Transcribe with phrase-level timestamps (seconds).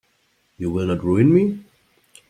[0.57, 1.63] You will not ruin me?